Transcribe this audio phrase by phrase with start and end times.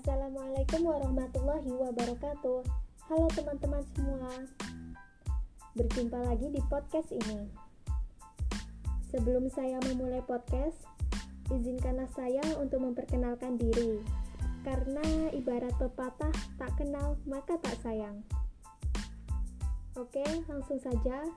[0.00, 2.64] Assalamualaikum warahmatullahi wabarakatuh.
[3.04, 4.32] Halo teman-teman semua.
[5.76, 7.44] Berjumpa lagi di podcast ini.
[9.12, 10.88] Sebelum saya memulai podcast,
[11.52, 14.00] izinkanlah saya untuk memperkenalkan diri.
[14.64, 15.04] Karena
[15.36, 18.24] ibarat pepatah tak kenal maka tak sayang.
[20.00, 21.28] Oke, langsung saja.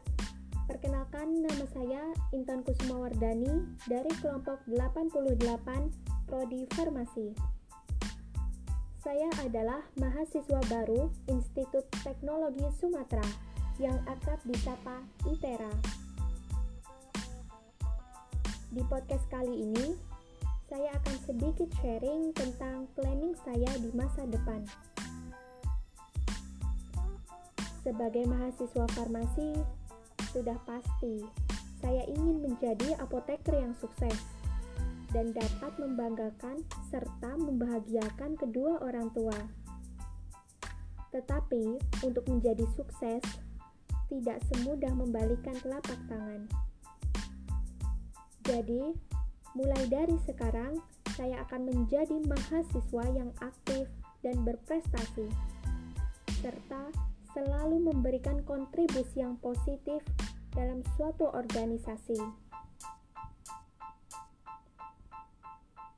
[0.72, 7.59] Perkenalkan nama saya Intan Kusuma Wardani dari kelompok 88 Prodi Farmasi.
[9.03, 13.27] Saya adalah mahasiswa baru Institut Teknologi Sumatera
[13.76, 15.76] yang akrab disapa ITERA.
[18.71, 19.99] Di podcast kali ini,
[20.71, 24.63] saya akan sedikit sharing tentang planning saya di masa depan.
[27.84, 29.51] Sebagai mahasiswa farmasi,
[30.31, 31.27] sudah pasti
[31.84, 34.15] saya ingin menjadi apoteker yang sukses
[35.14, 39.38] dan dapat membanggakan serta membahagiakan kedua orang tua.
[41.14, 43.22] Tetapi, untuk menjadi sukses,
[44.10, 46.50] tidak semudah membalikan telapak tangan.
[48.44, 48.98] Jadi,
[49.54, 50.82] mulai dari sekarang,
[51.14, 53.86] saya akan menjadi mahasiswa yang aktif
[54.26, 55.30] dan berprestasi,
[56.41, 56.90] serta
[57.38, 60.02] selalu memberikan kontribusi yang positif
[60.54, 62.43] dalam suatu organisasi.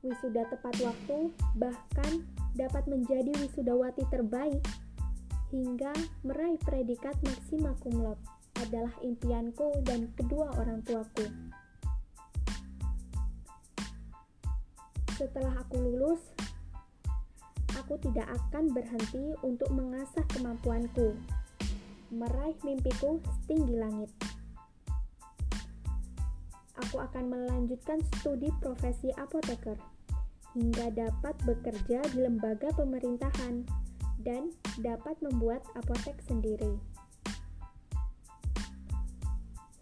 [0.05, 2.21] Wisuda tepat waktu, bahkan
[2.53, 4.61] dapat menjadi wisudawati terbaik
[5.49, 8.21] hingga meraih predikat maksima cum laude
[8.61, 11.27] adalah impianku dan kedua orang tuaku.
[15.15, 16.21] Setelah aku lulus,
[17.75, 21.15] aku tidak akan berhenti untuk mengasah kemampuanku,
[22.11, 24.11] meraih mimpiku setinggi langit.
[26.83, 29.94] Aku akan melanjutkan studi profesi apoteker
[30.55, 33.67] hingga dapat bekerja di lembaga pemerintahan
[34.23, 36.79] dan dapat membuat apotek sendiri.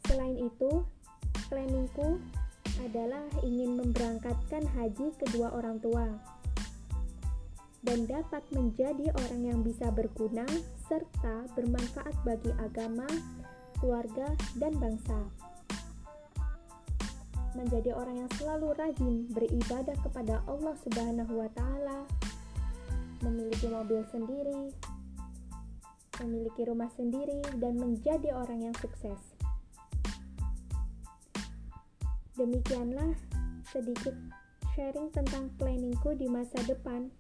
[0.09, 0.83] Selain itu,
[1.47, 2.17] planningku
[2.81, 6.09] adalah ingin memberangkatkan haji kedua orang tua
[7.83, 10.47] dan dapat menjadi orang yang bisa berguna
[10.89, 13.05] serta bermanfaat bagi agama,
[13.77, 15.19] keluarga, dan bangsa
[17.53, 22.05] menjadi orang yang selalu rajin beribadah kepada Allah Subhanahu wa taala,
[23.21, 24.73] memiliki mobil sendiri,
[26.21, 29.17] memiliki rumah sendiri dan menjadi orang yang sukses.
[32.33, 33.13] Demikianlah
[33.69, 34.17] sedikit
[34.73, 37.13] sharing tentang planningku di masa depan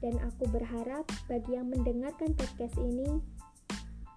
[0.00, 3.20] dan aku berharap bagi yang mendengarkan podcast ini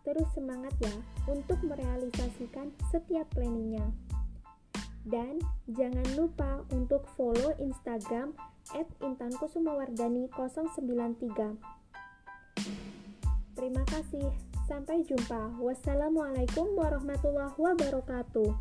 [0.08, 0.96] terus semangat ya
[1.28, 4.07] untuk merealisasikan setiap planningnya.
[5.08, 5.40] Dan
[5.72, 8.36] jangan lupa untuk follow Instagram
[8.76, 11.32] at intankusumawardani093.
[13.56, 14.28] Terima kasih.
[14.68, 15.56] Sampai jumpa.
[15.64, 18.52] Wassalamualaikum warahmatullahi wabarakatuh.